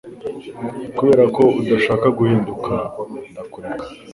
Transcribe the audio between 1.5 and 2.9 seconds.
udashaka guhinduka